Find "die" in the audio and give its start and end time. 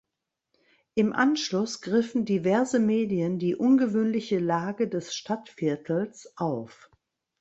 3.37-3.55